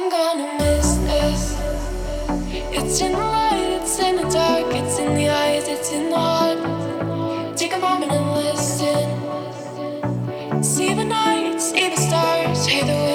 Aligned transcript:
I'm 0.00 0.08
gonna 0.10 0.46
miss 0.58 0.94
this. 1.08 1.58
It's 2.70 3.00
in 3.00 3.10
the 3.10 3.18
light, 3.18 3.80
it's 3.82 3.98
in 3.98 4.14
the 4.14 4.28
dark, 4.30 4.72
it's 4.72 4.96
in 5.00 5.16
the 5.16 5.28
eyes, 5.28 5.66
it's 5.66 5.90
in 5.90 6.10
the 6.10 6.16
heart. 6.16 7.58
Take 7.58 7.74
a 7.74 7.80
moment 7.80 8.12
and 8.12 8.32
listen. 8.36 9.08
See 10.62 10.94
the 10.94 11.02
night, 11.02 11.60
see 11.60 11.88
the 11.88 11.96
stars, 11.96 12.64
hear 12.64 12.84
the 12.84 13.07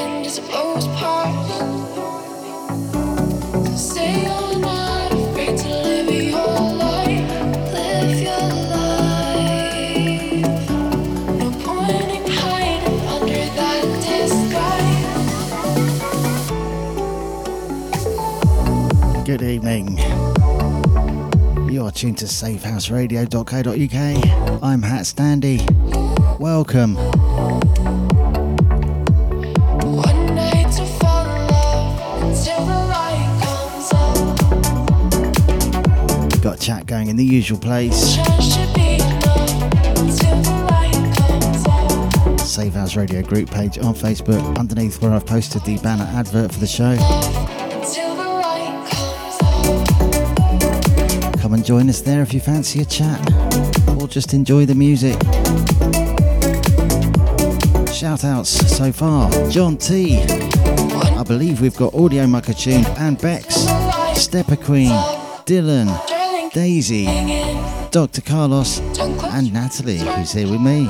tuned 22.03 22.17
to 22.17 22.25
safehouseradio.co.uk. 22.25 24.61
I'm 24.61 24.81
HatStandy. 24.81 25.61
Welcome. 26.37 26.95
Got 36.41 36.59
chat 36.59 36.87
going 36.87 37.07
in 37.07 37.15
the 37.15 37.23
usual 37.23 37.57
place. 37.57 38.15
Safe 42.45 42.73
House 42.73 42.97
Radio 42.97 43.21
group 43.21 43.49
page 43.49 43.77
on 43.77 43.93
Facebook, 43.93 44.57
underneath 44.57 45.01
where 45.01 45.13
I've 45.13 45.25
posted 45.25 45.63
the 45.63 45.77
banner 45.77 46.09
advert 46.13 46.51
for 46.51 46.59
the 46.59 46.67
show. 46.67 47.42
Join 51.63 51.89
us 51.89 52.01
there 52.01 52.21
if 52.21 52.33
you 52.33 52.41
fancy 52.41 52.81
a 52.81 52.85
chat 52.85 53.19
or 53.97 54.07
just 54.07 54.33
enjoy 54.33 54.65
the 54.65 54.75
music. 54.75 55.13
Shout 57.93 58.25
outs 58.25 58.49
so 58.49 58.91
far 58.91 59.31
John 59.49 59.77
T. 59.77 60.21
I 60.21 61.23
believe 61.25 61.61
we've 61.61 61.75
got 61.75 61.93
Audio 61.93 62.25
Muckatune 62.25 62.85
and 62.99 63.17
Bex, 63.21 63.55
Stepper 64.21 64.57
Queen, 64.57 64.91
Dylan, 65.45 65.89
Daisy, 66.51 67.05
Dr. 67.91 68.21
Carlos, 68.21 68.79
and 68.99 69.53
Natalie, 69.53 69.99
who's 69.99 70.33
here 70.33 70.49
with 70.49 70.59
me. 70.59 70.89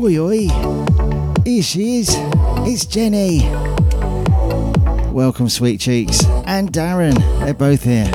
Oi 0.00 0.16
oi. 0.16 0.46
Here 1.44 1.60
she 1.60 1.98
is. 1.98 2.10
It's 2.64 2.86
Jenny. 2.86 3.40
Welcome, 5.10 5.48
sweet 5.48 5.80
cheeks. 5.80 6.24
And 6.46 6.72
Darren. 6.72 7.18
They're 7.40 7.52
both 7.52 7.82
here. 7.82 8.08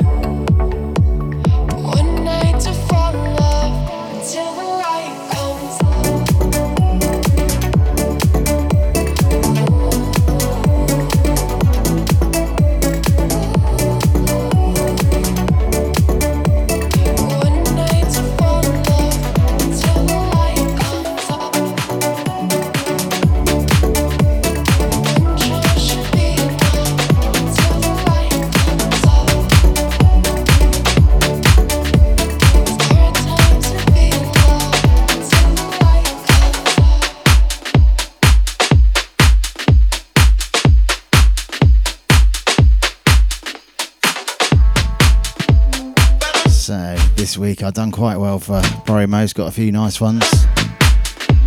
I've 47.64 47.72
done 47.72 47.92
quite 47.92 48.18
well 48.18 48.38
for 48.38 48.60
Borry 48.84 49.06
Mo's 49.06 49.32
got 49.32 49.48
a 49.48 49.50
few 49.50 49.72
nice 49.72 49.98
ones. 49.98 50.20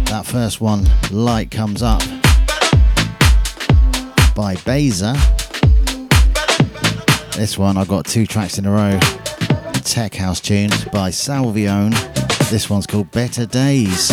That 0.06 0.24
first 0.26 0.60
one, 0.60 0.84
Light 1.12 1.52
Comes 1.52 1.84
Up 1.84 2.00
by 4.36 4.56
Bayza. 4.66 5.14
This 7.36 7.58
one, 7.58 7.78
I've 7.78 7.88
got 7.88 8.06
two 8.06 8.26
tracks 8.26 8.58
in 8.58 8.66
a 8.66 8.72
row. 8.72 9.00
Tech 9.84 10.16
House 10.16 10.40
tunes 10.40 10.86
by 10.86 11.12
Salvione. 11.12 11.96
This 12.50 12.68
one's 12.68 12.88
called 12.88 13.12
Better 13.12 13.46
Days. 13.46 14.10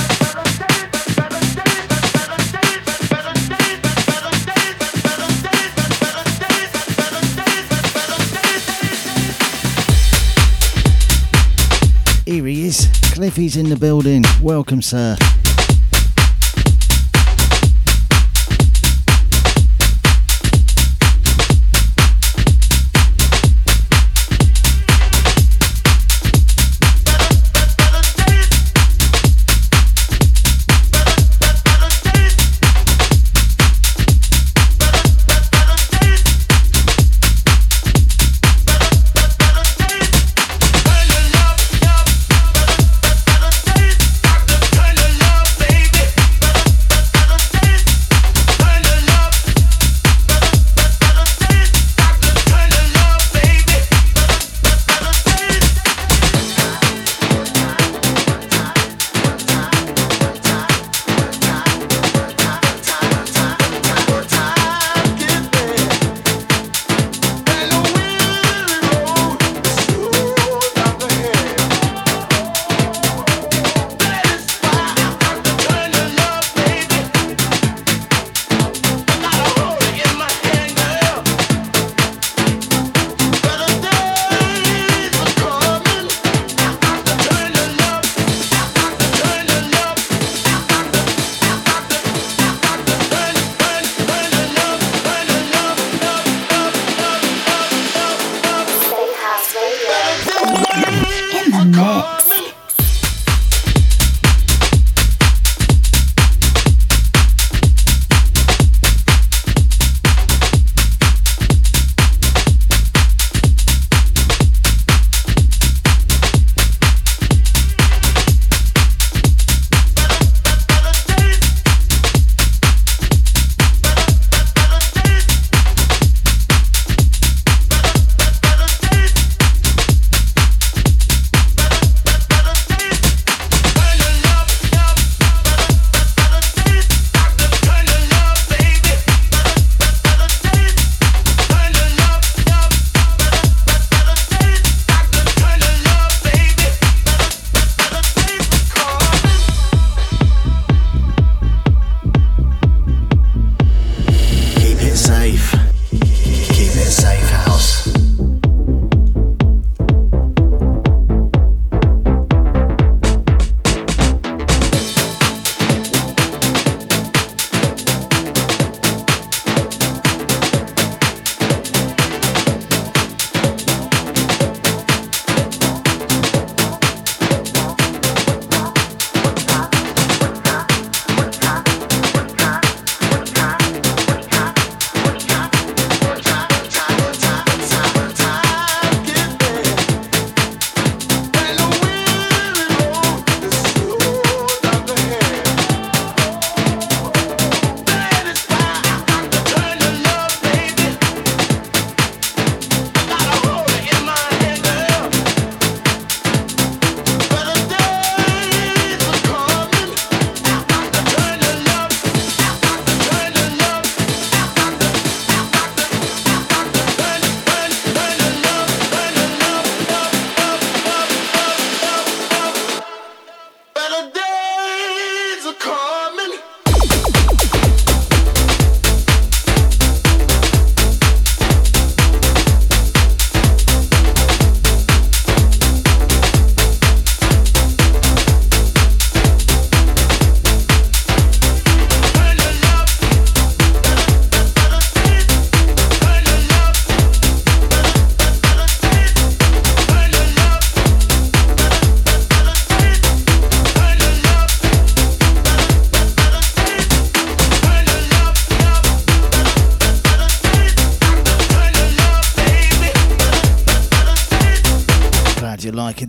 Cliffy's 13.35 13.57
in 13.57 13.69
the 13.69 13.75
building. 13.75 14.23
Welcome, 14.41 14.81
sir. 14.81 15.17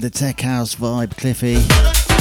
The 0.05 0.11
tech 0.11 0.39
house 0.39 0.75
vibe, 0.75 1.17
Cliffy. 1.17 2.14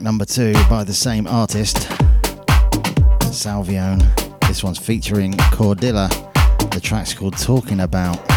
Track 0.00 0.04
number 0.06 0.24
two 0.24 0.54
by 0.70 0.82
the 0.82 0.94
same 0.94 1.26
artist, 1.26 1.76
Salvione. 3.30 4.02
This 4.48 4.64
one's 4.64 4.78
featuring 4.78 5.34
Cordula. 5.52 6.08
The 6.70 6.80
track's 6.80 7.12
called 7.12 7.36
Talking 7.36 7.80
About. 7.80 8.29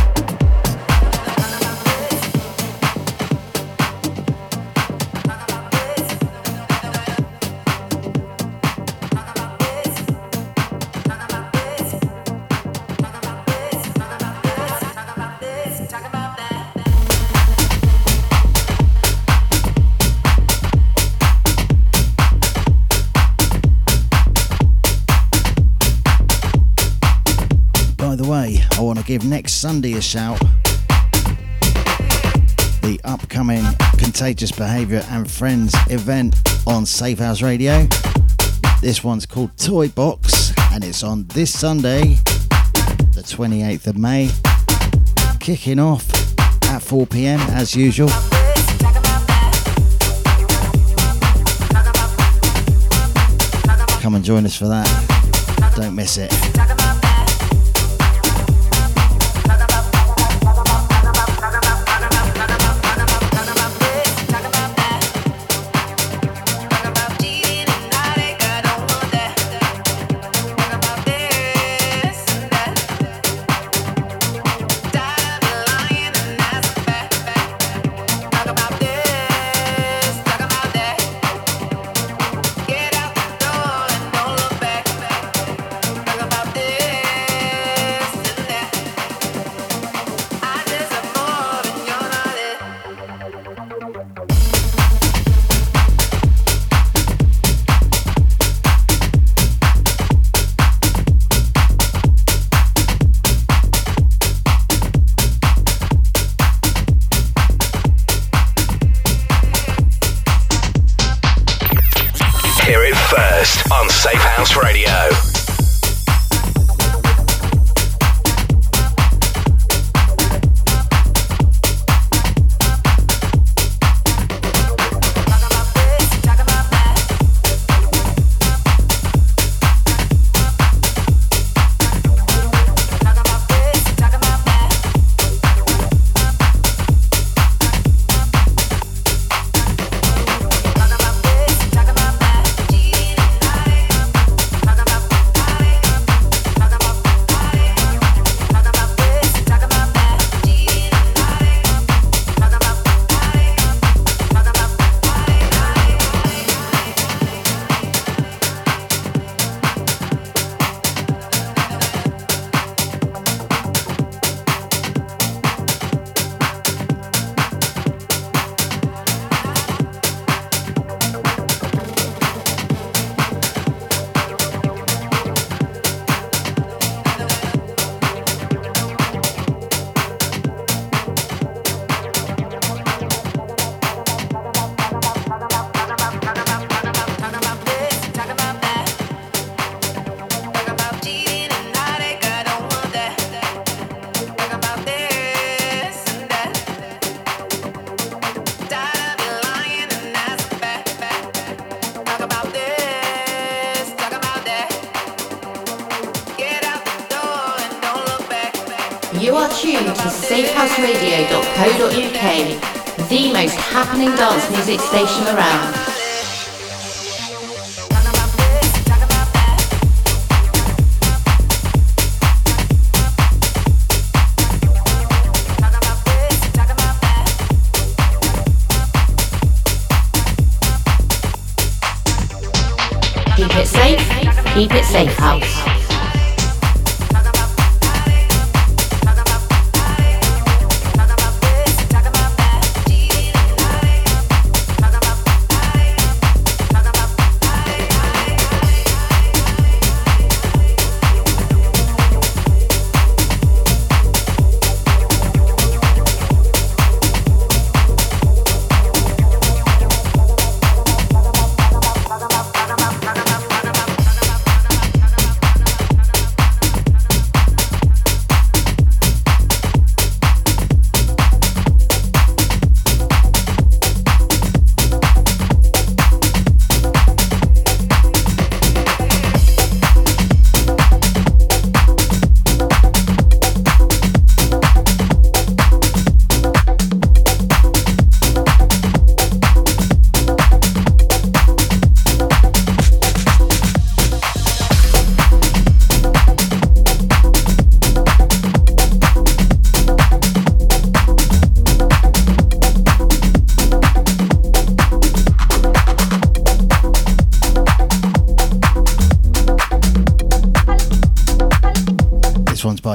Give 29.24 29.30
next 29.30 29.54
Sunday 29.54 29.94
a 29.94 30.02
shout. 30.02 30.40
The 32.82 33.00
upcoming 33.04 33.64
Contagious 33.98 34.52
Behaviour 34.52 35.04
and 35.10 35.30
Friends 35.30 35.74
event 35.90 36.36
on 36.68 36.86
Safe 36.86 37.20
House 37.20 37.42
Radio. 37.42 37.88
This 38.82 39.04
one's 39.04 39.26
called 39.26 39.58
Toy 39.58 39.90
Box 39.90 40.54
and 40.72 40.84
it's 40.84 41.04
on 41.04 41.26
this 41.28 41.58
Sunday, 41.58 42.16
the 43.14 43.24
28th 43.24 43.88
of 43.88 43.98
May, 43.98 44.30
kicking 45.40 45.80
off 45.80 46.10
at 46.64 46.82
4 46.82 47.06
pm 47.08 47.40
as 47.52 47.76
usual. 47.76 48.10
Come 54.02 54.16
and 54.16 54.24
join 54.24 54.46
us 54.46 54.58
for 54.58 54.68
that. 54.68 55.74
Don't 55.76 55.96
miss 55.96 56.18
it. 56.18 56.53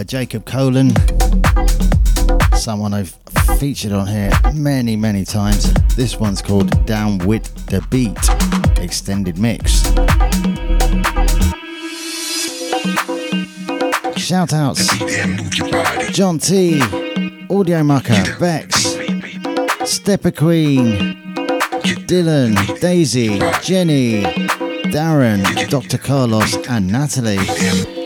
Jacob 0.08 0.46
Colon, 0.46 0.90
someone 2.56 2.94
I've 2.94 3.10
featured 3.58 3.92
on 3.92 4.06
here 4.06 4.30
many, 4.54 4.96
many 4.96 5.22
times. 5.22 5.70
This 5.96 6.16
one's 6.18 6.40
called 6.40 6.86
Down 6.86 7.18
with 7.18 7.54
the 7.66 7.86
Beat. 7.90 8.16
Extended 8.82 9.36
Mix. 9.36 9.82
Shout 14.18 14.54
outs. 14.54 14.88
John 16.10 16.38
T, 16.38 16.80
Audio 17.50 17.82
Mucker, 17.82 18.38
Bex, 18.40 18.96
Stepper 19.84 20.30
Queen, 20.30 21.20
Dylan, 22.08 22.80
Daisy, 22.80 23.38
Jenny, 23.62 24.22
Darren, 24.90 25.68
Dr. 25.68 25.98
Carlos, 25.98 26.66
and 26.66 26.88
Natalie. 26.90 27.97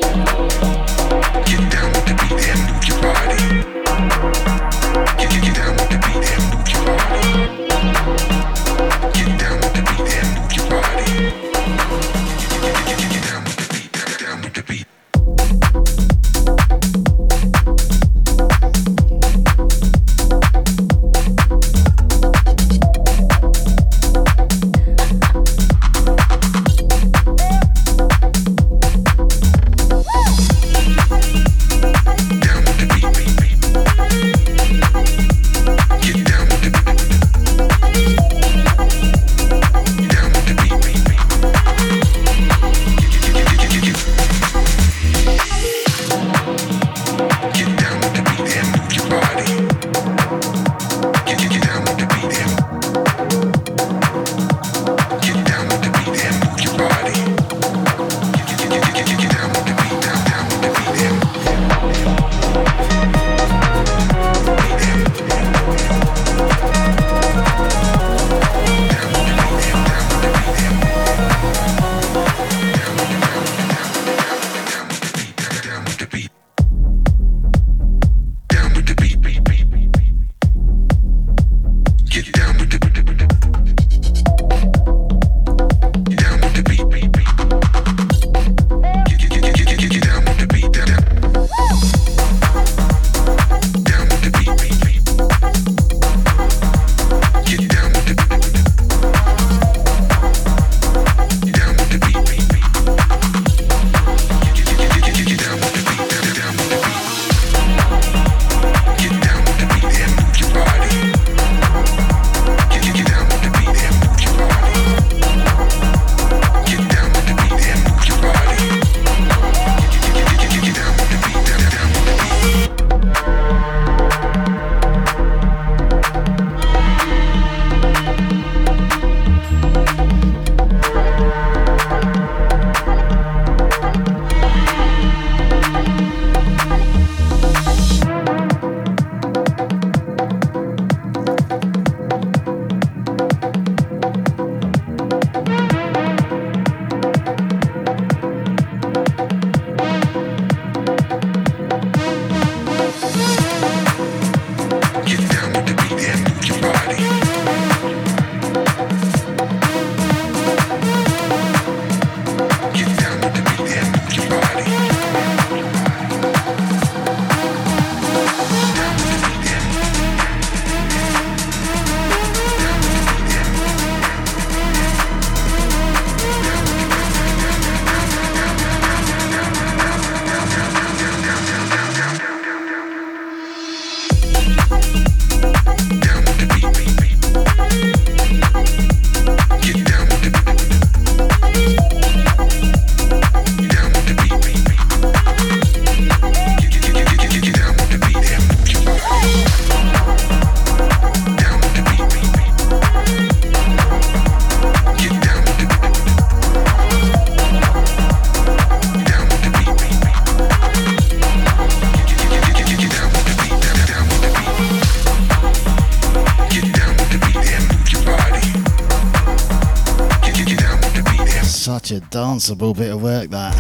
Danceable 222.43 222.77
bit 222.77 222.91
of 222.91 223.01
work 223.01 223.31
that. 223.31 223.55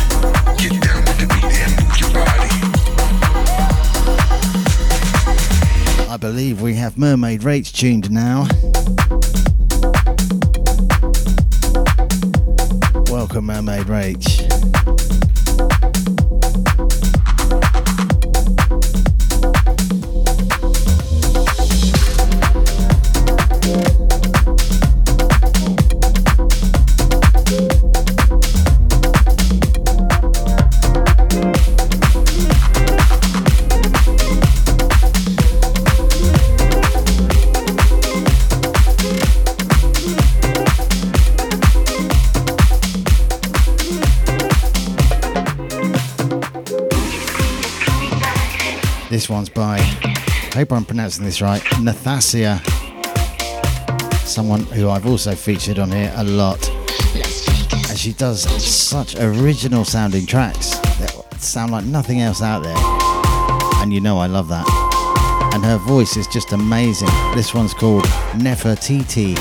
I 6.11 6.17
believe 6.17 6.61
we 6.61 6.75
have 6.75 6.99
Mermaid 6.99 7.43
Rach 7.43 7.73
tuned 7.73 8.11
now. 8.11 8.49
Welcome, 13.11 13.47
Mermaid 13.47 13.87
Rach. 13.87 15.02
This 49.23 49.31
one's 49.31 49.51
by, 49.51 49.77
I 49.79 50.51
hope 50.53 50.73
I'm 50.73 50.85
pronouncing 50.85 51.25
this 51.25 51.41
right, 51.41 51.63
Nathassia. 51.79 52.59
Someone 54.27 54.63
who 54.63 54.91
I've 54.91 55.07
also 55.07 55.37
featured 55.37 55.79
on 55.79 55.93
here 55.93 56.13
a 56.17 56.25
lot. 56.25 56.59
And 57.89 57.97
she 57.97 58.15
does 58.15 58.43
such 58.61 59.15
original 59.15 59.85
sounding 59.85 60.27
tracks 60.27 60.77
that 60.99 61.37
sound 61.39 61.71
like 61.71 61.85
nothing 61.85 62.21
else 62.21 62.43
out 62.43 62.65
there. 62.65 62.75
And 63.81 63.95
you 63.95 64.01
know 64.01 64.19
I 64.19 64.27
love 64.27 64.49
that. 64.49 64.67
And 65.55 65.65
her 65.65 65.79
voice 65.79 66.17
is 66.17 66.27
just 66.27 66.51
amazing. 66.51 67.11
This 67.37 67.55
one's 67.55 67.75
called 67.75 68.03
Nefertiti. 68.33 69.39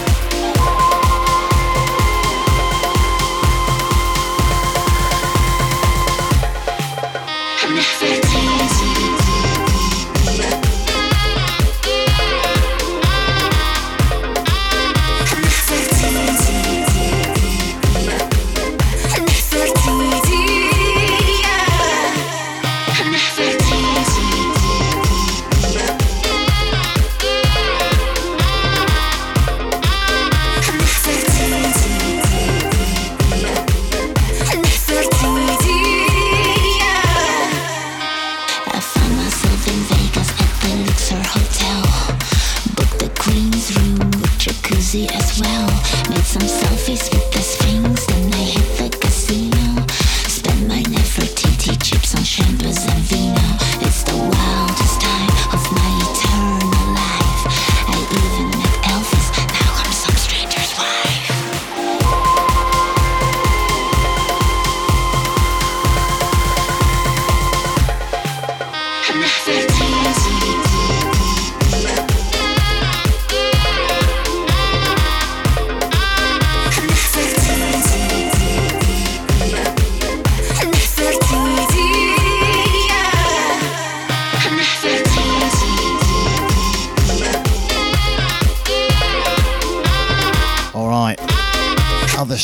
represent 52.61 53.09
the 53.09 53.20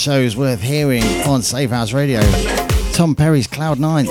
shows 0.07 0.37
worth 0.37 0.61
hearing 0.61 1.03
on 1.27 1.41
Safe 1.41 1.69
House 1.69 1.91
Radio. 1.91 2.21
Tom 2.93 3.13
Perry's 3.13 3.45
Cloud 3.45 3.77
Nine. 3.77 4.05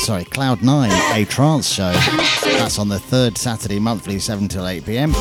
Sorry, 0.00 0.24
Cloud 0.24 0.62
Nine, 0.62 0.90
a 1.18 1.24
trance 1.24 1.66
show. 1.66 1.94
That's 2.42 2.78
on 2.78 2.90
the 2.90 2.98
third 2.98 3.38
Saturday 3.38 3.78
monthly, 3.78 4.18
7 4.18 4.48
till 4.48 4.68
8 4.68 4.84
pm. 4.84 5.14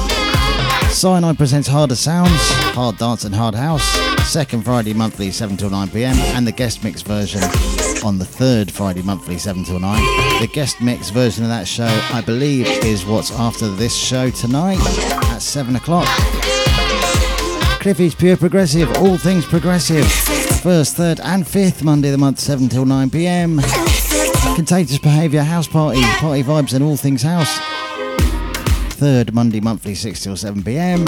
Cyanide 0.89 1.37
presents 1.37 1.69
Harder 1.69 1.95
Sounds, 1.95 2.29
Hard 2.75 2.97
Dance 2.97 3.23
and 3.23 3.33
Hard 3.33 3.55
House, 3.55 3.87
second 4.29 4.63
Friday 4.65 4.93
monthly, 4.93 5.31
7 5.31 5.55
till 5.55 5.69
9 5.69 5.87
pm, 5.87 6.17
and 6.35 6.45
the 6.45 6.51
guest 6.51 6.83
mix 6.83 7.01
version 7.01 7.41
on 8.03 8.19
the 8.19 8.25
third 8.25 8.69
Friday 8.69 9.03
monthly, 9.03 9.37
7 9.37 9.63
till 9.63 9.79
9. 9.79 10.41
The 10.41 10.49
guest 10.51 10.81
mix 10.81 11.11
version 11.11 11.45
of 11.45 11.49
that 11.49 11.65
show, 11.65 11.87
I 12.11 12.21
believe, 12.25 12.67
is 12.83 13.05
what's 13.05 13.31
after 13.31 13.69
this 13.69 13.95
show 13.95 14.29
tonight 14.31 14.79
at 15.31 15.39
7 15.39 15.77
o'clock. 15.77 16.09
Cliffy's 17.85 18.15
Pure 18.15 18.37
Progressive, 18.37 18.91
all 18.97 19.15
things 19.15 19.45
progressive. 19.45 20.11
First, 20.63 20.95
third, 20.95 21.19
and 21.19 21.47
fifth 21.47 21.83
Monday 21.83 22.07
of 22.07 22.13
the 22.13 22.17
month, 22.17 22.39
7 22.39 22.67
till 22.67 22.83
9 22.83 23.11
pm. 23.11 23.61
Contagious 24.55 24.97
Behaviour 24.97 25.43
House 25.43 25.67
Party, 25.67 26.01
party 26.01 26.41
vibes 26.41 26.73
and 26.73 26.83
all 26.83 26.97
things 26.97 27.21
house. 27.21 27.59
Third 28.95 29.35
Monday 29.35 29.59
monthly, 29.59 29.93
6 29.93 30.23
till 30.23 30.35
7 30.35 30.63
pm. 30.63 31.05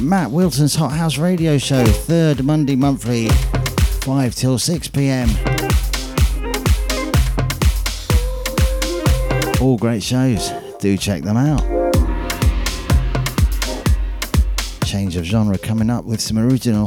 Matt 0.00 0.30
Wilson's 0.30 0.74
Hot 0.76 0.92
House 0.92 1.18
Radio 1.18 1.58
Show, 1.58 1.84
third 1.84 2.42
Monday 2.42 2.74
monthly, 2.74 3.28
5 3.28 4.34
till 4.34 4.58
6 4.58 4.88
pm. 4.88 5.28
All 9.60 9.76
great 9.76 10.02
shows. 10.02 10.50
Do 10.78 10.96
check 10.96 11.22
them 11.22 11.36
out. 11.36 11.73
Change 14.94 15.16
of 15.16 15.24
genre 15.24 15.58
coming 15.58 15.90
up 15.90 16.04
with 16.04 16.20
some 16.20 16.38
original 16.38 16.86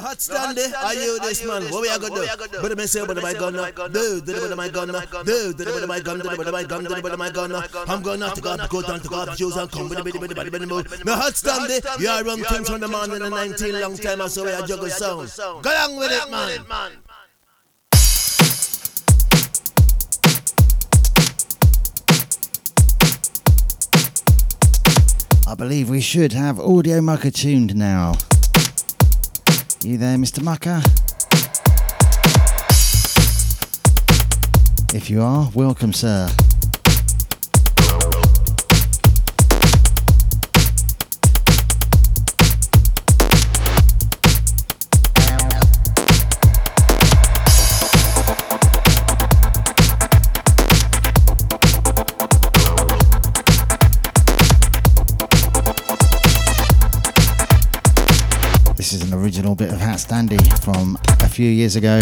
HatStandy. 0.00 0.20
stand 0.20 0.58
there. 0.58 0.76
Are 0.78 0.94
you 0.94 1.18
this 1.20 1.44
man? 1.44 1.62
What 1.70 1.82
we 1.82 1.88
are 1.88 1.98
gonna 1.98 2.26
do? 2.48 2.58
But 2.62 2.78
me 2.78 2.86
say, 2.86 3.04
but 3.06 3.20
my 3.22 3.32
gun, 3.32 3.52
do, 3.52 4.20
do, 4.20 4.48
but 4.48 4.56
my 4.56 4.68
gun, 4.68 4.88
do, 5.24 5.52
do, 5.52 5.64
but 5.64 5.88
my 5.88 6.00
gun, 6.00 6.18
do, 6.20 6.36
but 6.36 6.52
my 6.52 6.64
gun, 6.64 6.84
do, 6.84 7.02
but 7.02 7.18
my 7.18 7.30
gun. 7.30 7.52
I'm 7.88 8.02
gonna 8.02 8.34
to 8.34 8.40
go, 8.40 8.56
go 8.68 8.82
down 8.82 9.00
to 9.00 9.08
go 9.08 9.16
up 9.22 9.36
shoes 9.36 9.56
and 9.56 9.70
come 9.70 9.88
with 9.88 9.98
the 9.98 10.04
biddy, 10.04 10.50
biddy, 10.50 10.66
move. 10.66 11.04
No 11.04 11.14
hot 11.14 11.36
stand 11.36 11.68
there. 11.68 11.80
You 11.98 12.08
are 12.08 12.24
run 12.24 12.42
things 12.42 12.68
from 12.68 12.80
the 12.80 12.88
man 12.88 13.12
in 13.12 13.22
the 13.22 13.30
19 13.30 13.80
long 13.80 13.96
time 13.96 14.20
or 14.20 14.28
so. 14.28 14.44
We 14.44 14.52
are 14.52 14.66
juggle 14.66 14.88
sound. 14.88 15.32
Go 15.62 15.70
along 15.70 15.96
with 15.96 16.12
it, 16.12 16.30
man. 16.30 16.92
I 25.52 25.54
believe 25.54 25.90
we 25.90 26.00
should 26.00 26.32
have 26.32 26.58
audio 26.58 27.02
mucker 27.02 27.30
tuned 27.30 27.76
now. 27.76 28.14
You 29.84 29.98
there, 29.98 30.16
Mr. 30.16 30.40
Mucker? 30.44 30.80
If 34.94 35.10
you 35.10 35.22
are, 35.22 35.50
welcome, 35.54 35.92
sir. 35.92 36.30
Bit 59.62 59.72
of 59.72 59.78
HatStandy 59.78 60.64
from 60.64 60.98
a 61.20 61.28
few 61.28 61.48
years 61.48 61.76
ago. 61.76 62.00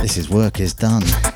This 0.00 0.16
is 0.16 0.30
Work 0.30 0.60
is 0.60 0.72
Done. 0.72 1.29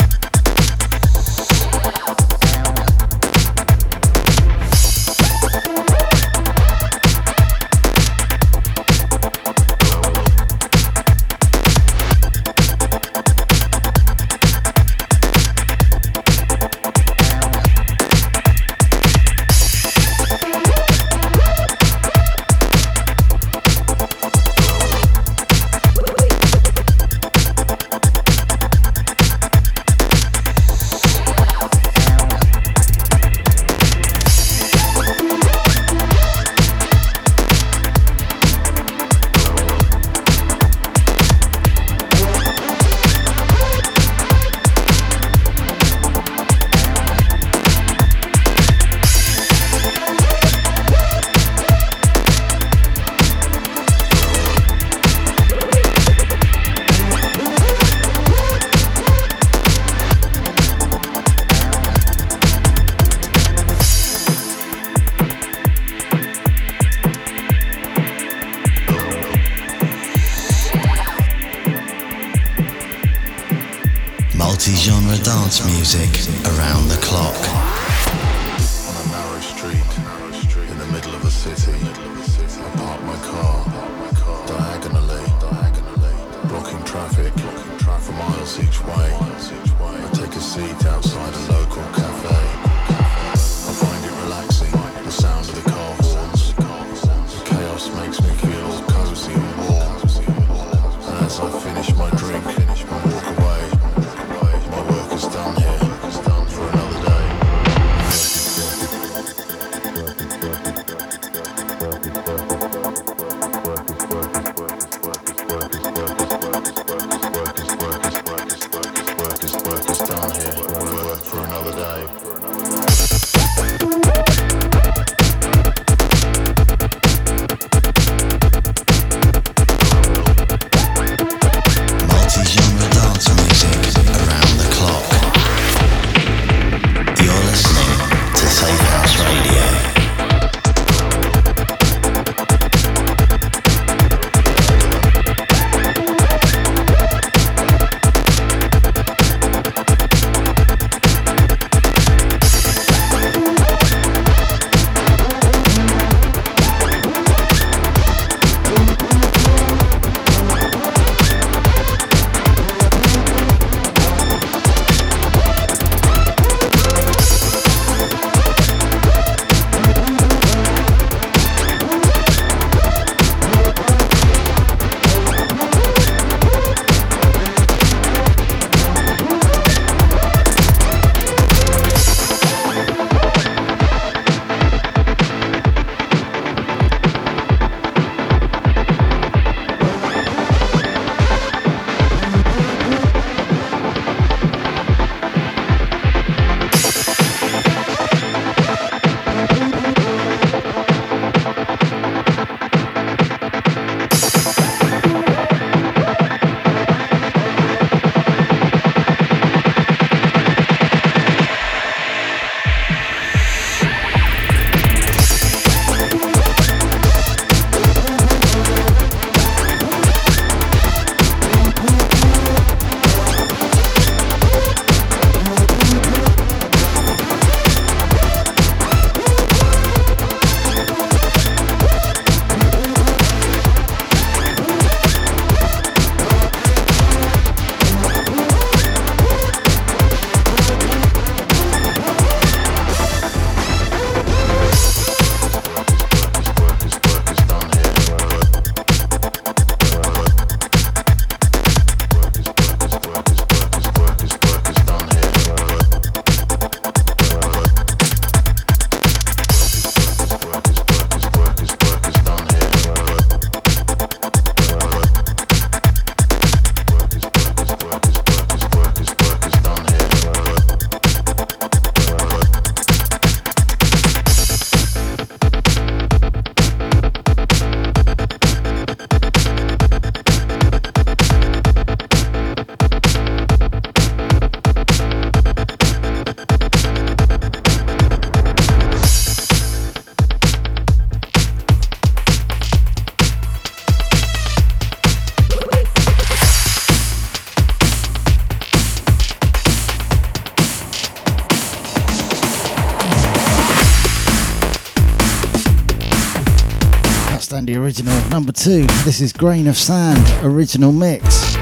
number 308.45 308.53
two. 308.61 308.83
This 309.05 309.23
is 309.23 309.33
Grain 309.33 309.67
of 309.69 309.75
Sand, 309.75 310.21
original 310.45 310.93
mix. 310.93 311.55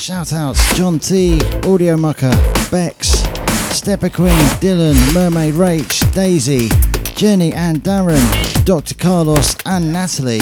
Shout 0.00 0.32
outs 0.32 0.76
John 0.78 0.98
T, 0.98 1.42
Audio 1.66 1.98
Mucker, 1.98 2.30
Bex, 2.70 3.08
Stepper 3.76 4.08
Queen, 4.08 4.32
Dylan, 4.62 4.96
Mermaid 5.12 5.54
Rach, 5.54 6.10
Daisy, 6.14 6.70
Jenny 7.14 7.52
and 7.52 7.82
Darren, 7.82 8.64
Dr. 8.64 8.94
Carlos 8.94 9.56
and 9.66 9.92
Natalie. 9.92 10.40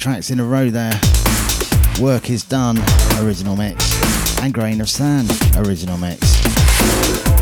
Tracks 0.00 0.30
in 0.30 0.40
a 0.40 0.44
row 0.44 0.70
there. 0.70 0.98
Work 2.00 2.30
is 2.30 2.42
done, 2.42 2.78
original 3.18 3.54
mix, 3.54 4.40
and 4.40 4.54
Grain 4.54 4.80
of 4.80 4.88
Sand, 4.88 5.30
original 5.56 5.98
mix. 5.98 7.39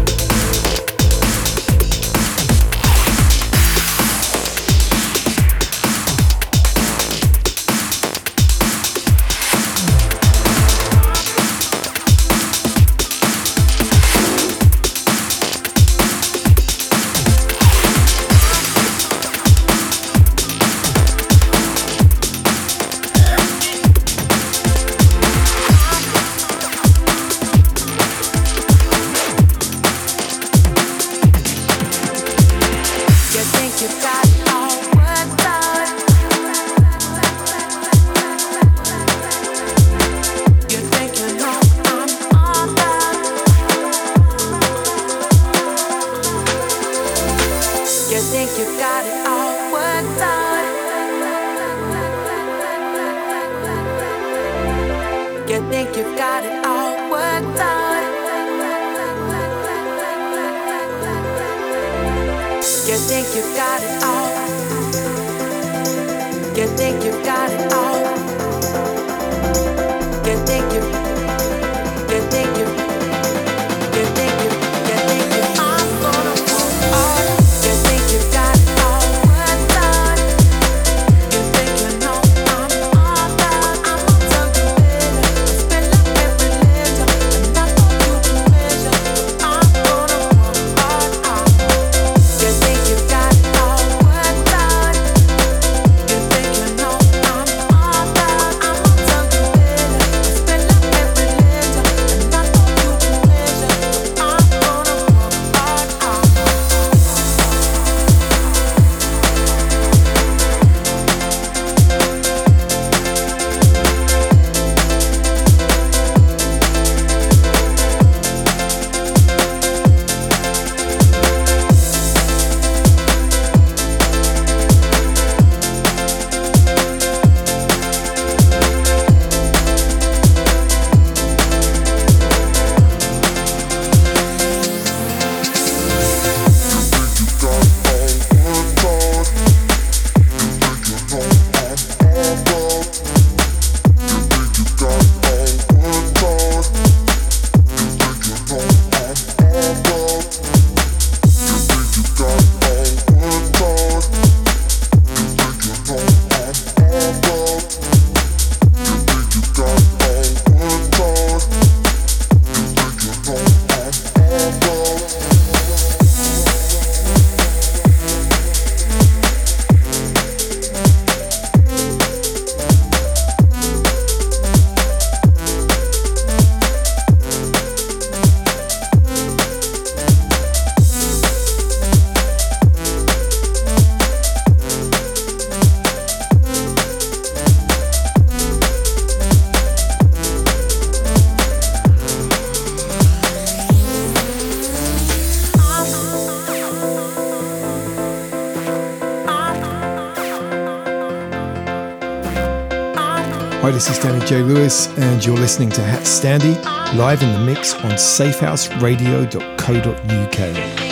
And 204.69 205.25
you're 205.25 205.35
listening 205.35 205.71
to 205.71 205.81
HatStandy 205.81 206.63
live 206.95 207.23
in 207.23 207.33
the 207.33 207.39
mix 207.39 207.73
on 207.75 207.93
safehouseradio.co.uk. 207.93 210.88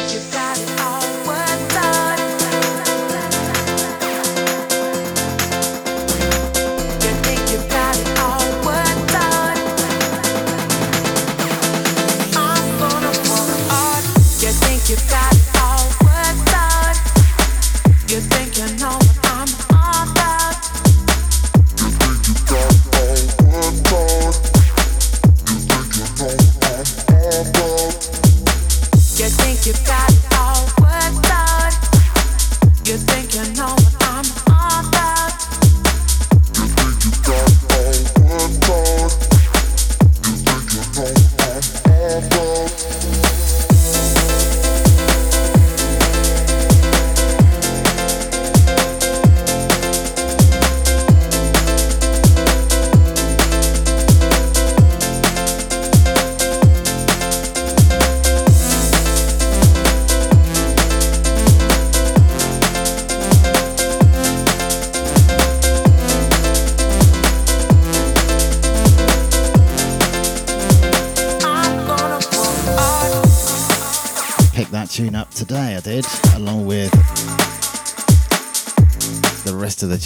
you 29.67 29.73
got. 29.85 30.06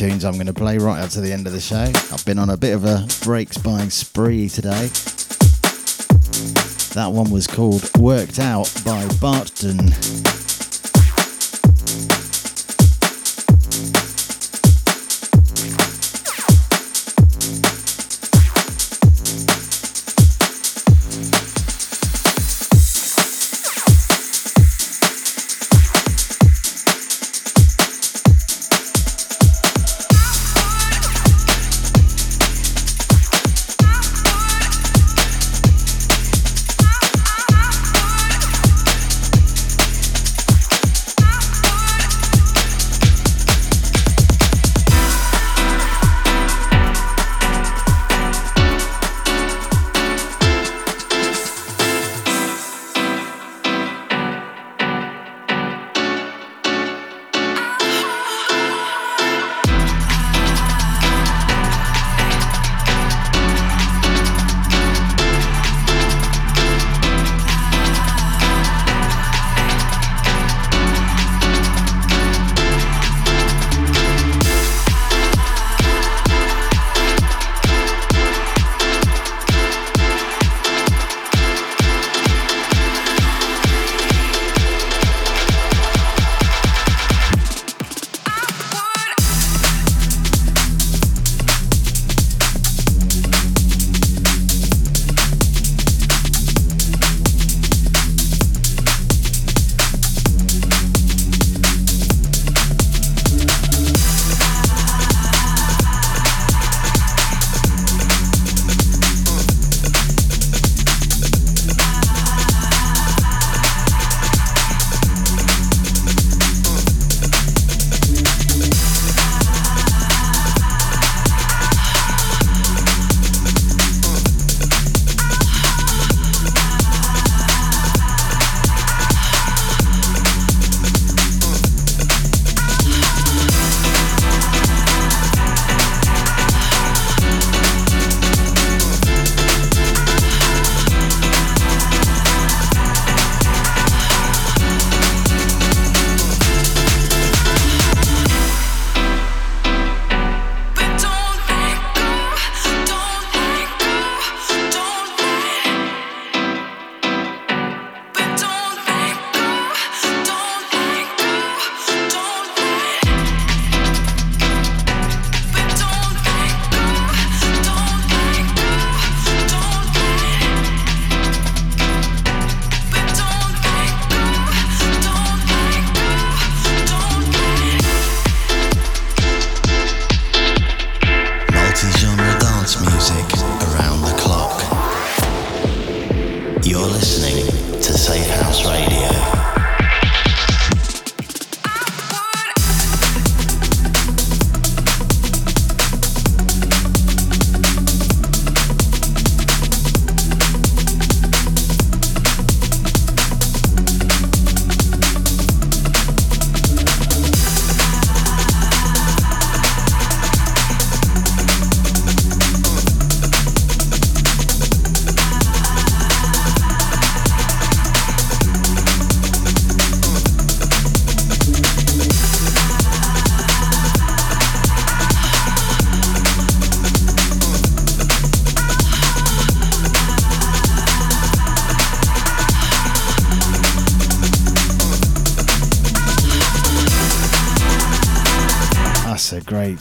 Tunes 0.01 0.25
I'm 0.25 0.33
going 0.33 0.47
to 0.47 0.55
play 0.55 0.79
right 0.79 0.99
up 0.99 1.11
to 1.11 1.21
the 1.21 1.31
end 1.31 1.47
of 1.47 1.53
the 1.53 1.61
show. 1.61 1.93
I've 2.11 2.25
been 2.25 2.39
on 2.39 2.49
a 2.49 2.57
bit 2.57 2.73
of 2.73 2.87
a 2.87 3.07
breaks 3.23 3.59
buying 3.59 3.91
spree 3.91 4.49
today. 4.49 4.87
That 6.95 7.11
one 7.13 7.31
was 7.31 7.47
called 7.47 7.87
Worked 7.99 8.39
Out 8.39 8.73
by 8.83 9.07
Bartdon. 9.21 9.77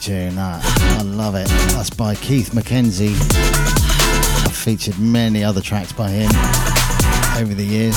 Tune, 0.00 0.36
that. 0.36 0.64
Uh, 0.64 0.98
I 0.98 1.02
love 1.02 1.34
it. 1.34 1.46
That's 1.74 1.90
by 1.90 2.14
Keith 2.14 2.54
Mackenzie. 2.54 3.12
I've 3.12 4.56
featured 4.56 4.98
many 4.98 5.44
other 5.44 5.60
tracks 5.60 5.92
by 5.92 6.08
him 6.08 6.30
over 7.36 7.52
the 7.52 7.66
years. 7.66 7.94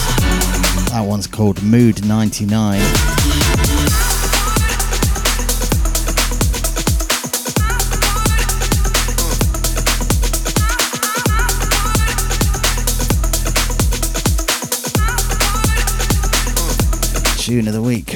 That 0.92 1.06
one's 1.08 1.28
called 1.28 1.64
Mood 1.64 2.06
99. 2.06 2.82
Tune 17.38 17.68
of 17.68 17.74
the 17.74 17.82
week 17.82 18.08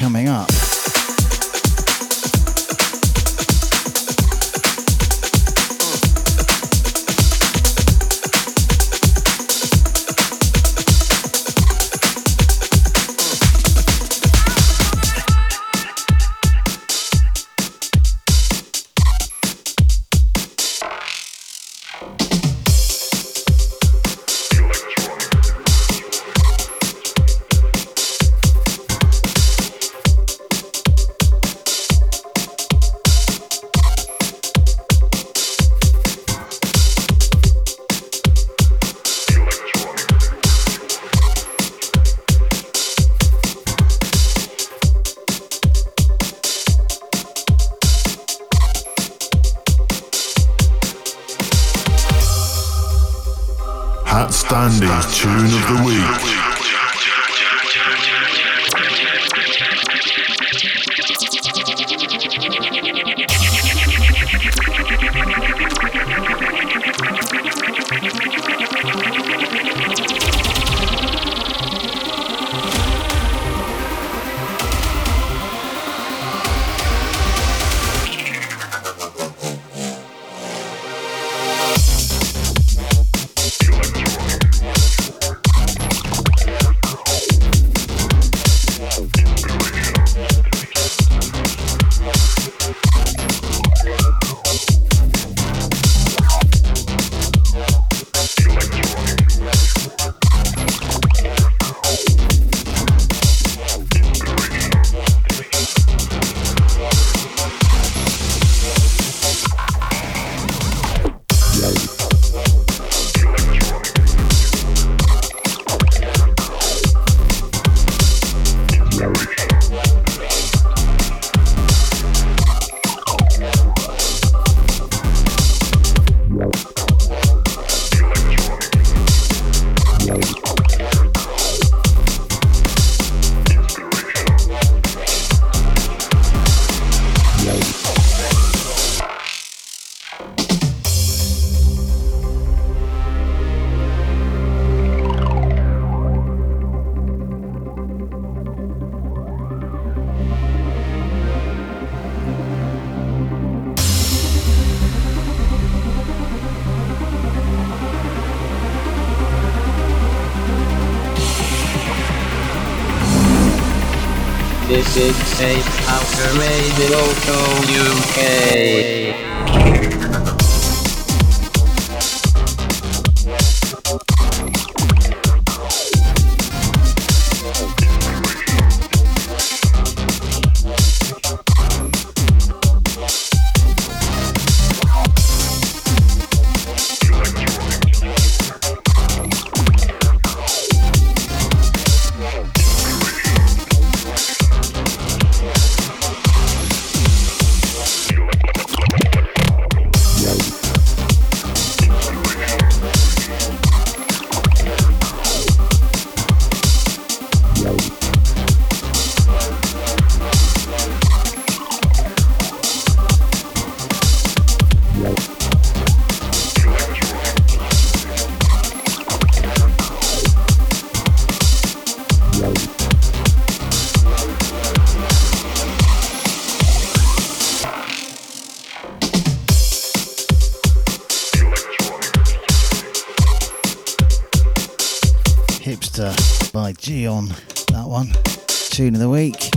tune 238.78 238.94
of 238.94 239.00
the 239.00 239.10
week. 239.10 239.50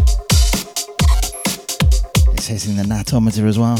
It's 2.34 2.48
hitting 2.48 2.76
the 2.76 2.84
natometer 2.84 3.46
as 3.46 3.60
well. 3.60 3.78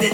Oh, 0.00 0.08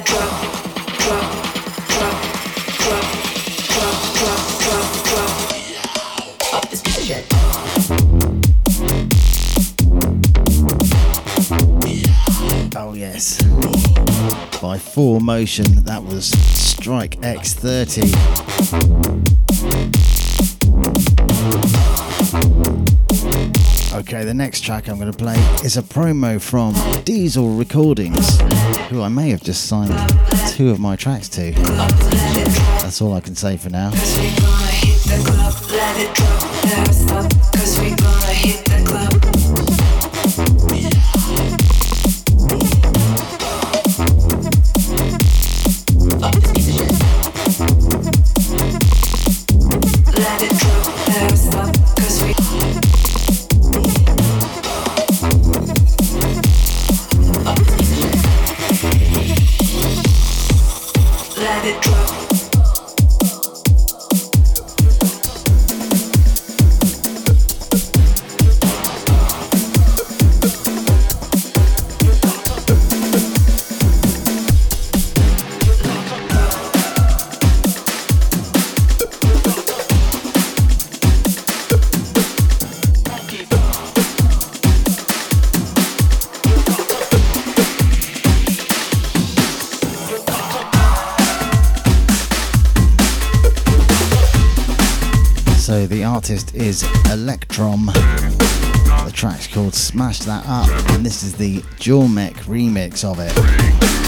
motion. 15.20 15.84
That 15.84 16.02
was 16.02 16.26
Strike 16.30 17.16
X30. 17.20 18.04
Okay, 23.94 24.24
the 24.24 24.34
next 24.34 24.60
track 24.60 24.88
I'm 24.88 24.98
going 24.98 25.10
to 25.10 25.16
play 25.16 25.36
is 25.64 25.76
a 25.76 25.82
promo 25.82 26.40
from 26.40 26.74
Diesel 27.04 27.56
Recordings, 27.56 28.38
who 28.94 29.02
I 29.02 29.08
may 29.08 29.30
have 29.30 29.42
just 29.42 29.66
signed 29.66 29.92
two 30.50 30.70
of 30.70 30.78
my 30.78 30.94
tracks 30.94 31.28
to. 31.30 31.50
That's 31.50 33.02
all 33.02 33.12
I 33.12 33.20
can 33.20 33.34
say 33.34 33.56
for 33.56 33.68
now. 33.68 33.90
Smash 99.74 100.20
That 100.20 100.44
Up, 100.46 100.68
and 100.92 101.04
this 101.04 101.22
is 101.22 101.34
the 101.34 101.58
Jormek 101.78 102.34
remix 102.44 103.04
of 103.04 103.18
it. 103.20 104.03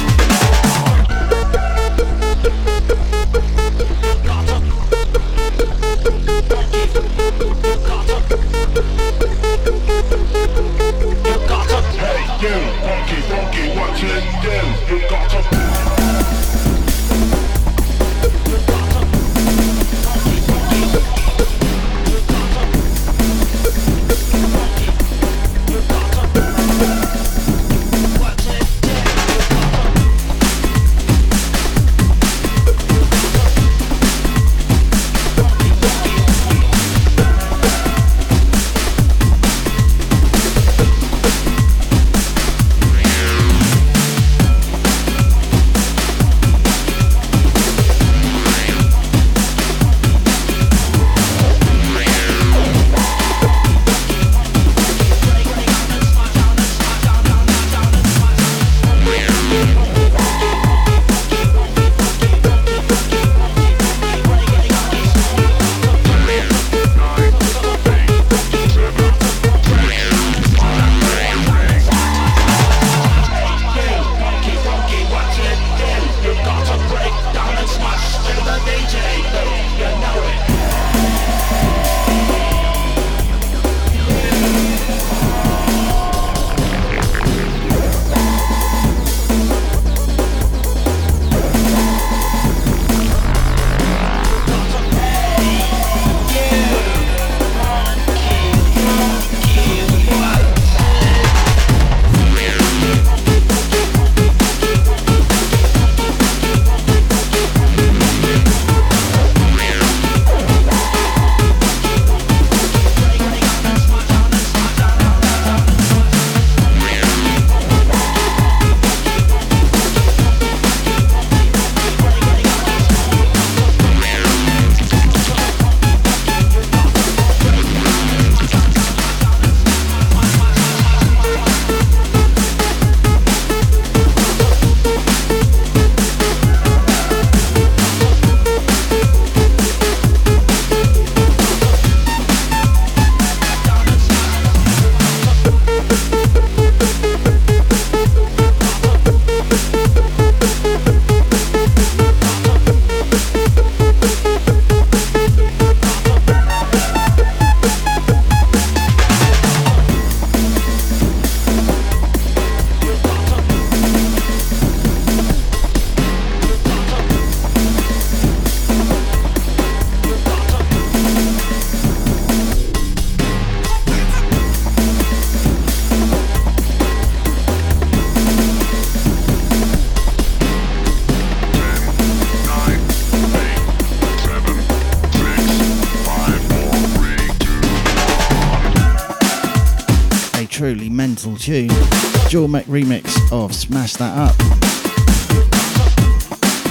Remix 192.64 193.30
of 193.30 193.54
Smash 193.54 193.94
That 193.94 194.16
Up 194.16 194.38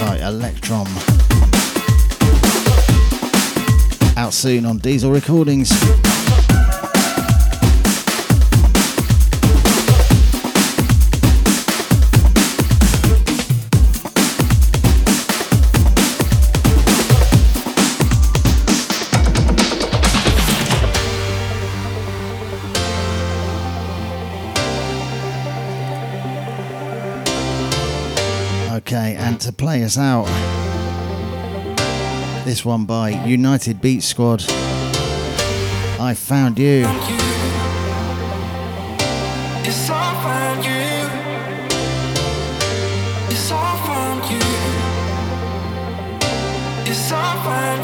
by 0.00 0.18
Electrom. 0.18 0.86
Out 4.16 4.32
soon 4.32 4.66
on 4.66 4.78
Diesel 4.78 5.12
Recordings. 5.12 5.70
Okay, 28.86 29.16
and 29.18 29.40
to 29.40 29.50
play 29.50 29.82
us 29.82 29.98
out, 29.98 30.26
this 32.44 32.64
one 32.64 32.84
by 32.84 33.08
United 33.26 33.80
Beat 33.80 34.04
Squad. 34.04 34.44
I 35.98 36.14
found 36.16 36.56
you. 36.56 36.86
It's 39.64 39.90
all 39.90 40.14
found 40.22 40.64
you. 40.64 40.76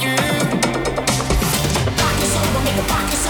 You. 0.05 0.15
It's 3.09 3.22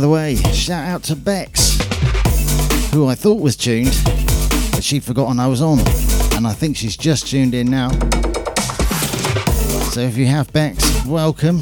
By 0.00 0.06
the 0.06 0.12
way, 0.12 0.36
shout 0.36 0.88
out 0.88 1.02
to 1.04 1.14
Bex, 1.14 1.76
who 2.90 3.06
I 3.06 3.14
thought 3.14 3.38
was 3.38 3.54
tuned, 3.54 3.94
but 4.72 4.82
she'd 4.82 5.04
forgotten 5.04 5.38
I 5.38 5.46
was 5.46 5.60
on, 5.60 5.78
and 6.34 6.46
I 6.46 6.54
think 6.54 6.78
she's 6.78 6.96
just 6.96 7.26
tuned 7.26 7.52
in 7.52 7.70
now. 7.70 7.90
So 9.90 10.00
if 10.00 10.16
you 10.16 10.24
have 10.24 10.50
Bex, 10.54 11.04
welcome. 11.04 11.60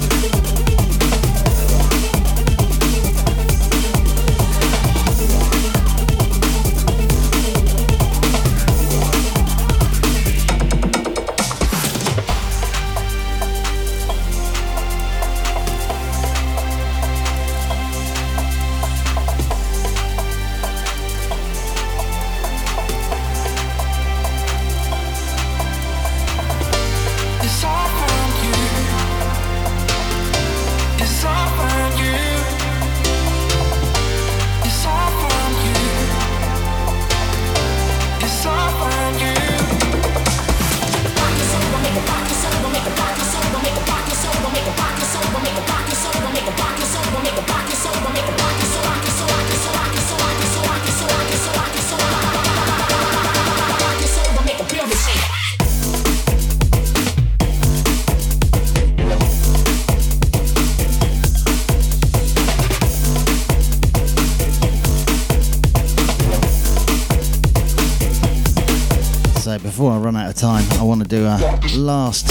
Before 69.78 69.92
I 69.92 69.98
run 69.98 70.16
out 70.16 70.28
of 70.28 70.34
time, 70.34 70.64
I 70.80 70.82
want 70.82 71.02
to 71.02 71.08
do 71.08 71.24
a 71.24 71.60
last 71.76 72.26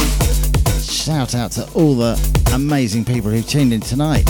shout 0.83 1.33
out 1.33 1.51
to 1.53 1.65
all 1.71 1.95
the 1.95 2.19
amazing 2.53 3.05
people 3.05 3.31
who 3.31 3.41
tuned 3.41 3.71
in 3.71 3.79
tonight. 3.79 4.25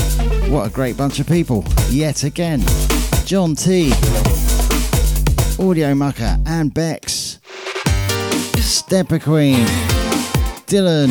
What 0.50 0.66
a 0.66 0.70
great 0.70 0.96
bunch 0.96 1.20
of 1.20 1.28
people, 1.28 1.66
yet 1.90 2.24
again. 2.24 2.64
John 3.26 3.54
T, 3.54 3.92
Audio 5.60 5.94
Mucker, 5.94 6.38
and 6.46 6.74
Bex, 6.74 7.40
Stepper 8.56 9.20
Queen, 9.20 9.66
Dylan, 10.66 11.10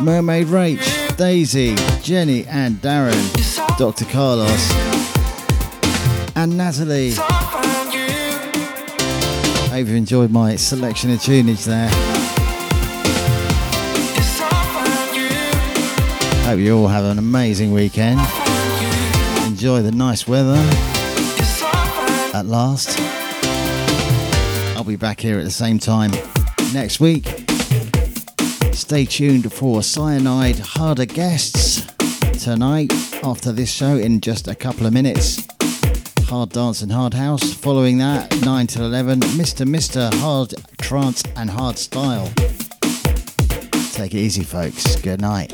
Mermaid 0.00 0.46
Rach, 0.46 1.16
Daisy, 1.16 1.74
Jenny, 2.00 2.46
and 2.46 2.76
Darren, 2.76 3.76
Dr. 3.76 4.04
Carlos, 4.04 4.72
and 6.36 6.56
Natalie. 6.56 7.08
You. 7.08 7.16
Hope 9.68 9.78
you've 9.78 9.90
enjoyed 9.90 10.30
my 10.30 10.54
selection 10.54 11.10
of 11.10 11.18
tunage 11.18 11.64
there. 11.64 12.05
Hope 16.46 16.60
you 16.60 16.78
all 16.78 16.86
have 16.86 17.04
an 17.04 17.18
amazing 17.18 17.72
weekend. 17.72 18.20
Enjoy 19.48 19.82
the 19.82 19.90
nice 19.92 20.28
weather 20.28 20.54
at 22.32 22.44
last. 22.46 22.96
I'll 24.76 24.84
be 24.84 24.94
back 24.94 25.18
here 25.18 25.40
at 25.40 25.44
the 25.44 25.50
same 25.50 25.80
time 25.80 26.12
next 26.72 27.00
week. 27.00 27.26
Stay 28.72 29.06
tuned 29.06 29.52
for 29.52 29.82
Cyanide 29.82 30.60
Harder 30.60 31.04
Guests 31.04 31.84
tonight 32.44 32.92
after 33.24 33.50
this 33.50 33.72
show 33.72 33.96
in 33.96 34.20
just 34.20 34.46
a 34.46 34.54
couple 34.54 34.86
of 34.86 34.92
minutes. 34.92 35.44
Hard 36.26 36.50
Dance 36.50 36.80
and 36.80 36.92
Hard 36.92 37.14
House. 37.14 37.54
Following 37.54 37.98
that, 37.98 38.40
9 38.42 38.66
till 38.68 38.84
11, 38.84 39.18
Mr. 39.18 39.66
Mr. 39.66 40.14
Hard 40.20 40.54
Trance 40.80 41.24
and 41.34 41.50
Hard 41.50 41.76
Style. 41.76 42.30
Take 43.94 44.14
it 44.14 44.18
easy, 44.18 44.44
folks. 44.44 44.94
Good 44.94 45.20
night. 45.20 45.52